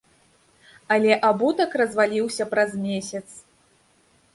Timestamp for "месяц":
2.91-3.27